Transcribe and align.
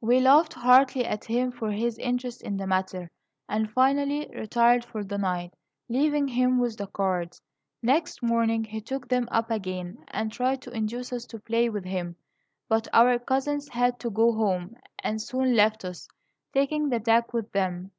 "We 0.00 0.18
laughed 0.18 0.54
heartily 0.54 1.04
at 1.04 1.26
him 1.26 1.52
for 1.52 1.70
his 1.70 1.98
interest 1.98 2.40
in 2.40 2.56
the 2.56 2.66
matter, 2.66 3.10
and 3.50 3.70
finally 3.70 4.26
retired 4.34 4.82
for 4.82 5.04
the 5.04 5.18
night, 5.18 5.52
leaving 5.90 6.26
him 6.26 6.58
with 6.58 6.78
the 6.78 6.86
cards. 6.86 7.42
Next 7.82 8.22
morning 8.22 8.64
he 8.64 8.80
took 8.80 9.08
them 9.10 9.28
up 9.30 9.50
again, 9.50 10.02
and 10.08 10.32
tried 10.32 10.62
to 10.62 10.70
induce 10.74 11.12
us 11.12 11.26
to 11.26 11.38
play 11.38 11.68
with 11.68 11.84
him; 11.84 12.16
but 12.66 12.88
our 12.94 13.18
cousins 13.18 13.68
had 13.68 13.98
to 14.00 14.08
go 14.08 14.32
home, 14.32 14.74
and 15.00 15.20
soon 15.20 15.54
left 15.54 15.84
us, 15.84 16.08
taking 16.54 16.88
the 16.88 16.98
deck 16.98 17.34
with 17.34 17.52
them. 17.52 17.92